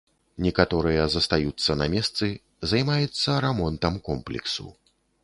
Некаторыя 0.45 1.03
застаюцца 1.15 1.75
на 1.81 1.87
месцы, 1.95 2.31
займаецца 2.71 3.37
рамонтам 3.47 4.01
комплексу. 4.09 4.67